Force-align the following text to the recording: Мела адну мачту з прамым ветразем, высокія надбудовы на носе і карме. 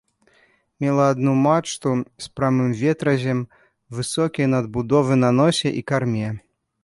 Мела 0.83 1.03
адну 1.15 1.33
мачту 1.41 1.91
з 2.25 2.31
прамым 2.39 2.71
ветразем, 2.81 3.43
высокія 3.99 4.47
надбудовы 4.57 5.13
на 5.27 5.29
носе 5.41 5.67
і 5.83 5.87
карме. 5.93 6.29